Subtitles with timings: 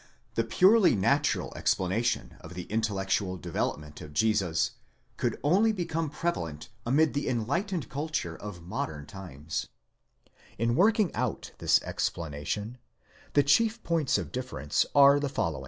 [0.00, 4.72] '* The purely natural explanation of the intellectual development of Jesus
[5.16, 9.68] could only become prevalent amid the enlightened culture of modern times
[10.58, 12.78] In working out this explanation,
[13.34, 15.60] the chief points of difference are the follow.